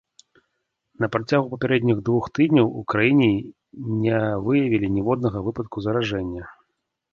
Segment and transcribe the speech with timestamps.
[1.03, 3.29] На працягу папярэдніх двух тыдняў у краіне
[4.07, 6.43] ня выявілі ніводнага выпадку заражэння.